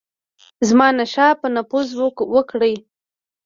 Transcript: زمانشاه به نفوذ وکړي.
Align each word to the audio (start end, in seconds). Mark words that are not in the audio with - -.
زمانشاه 0.69 1.31
به 1.39 1.47
نفوذ 1.55 1.87
وکړي. 2.35 2.75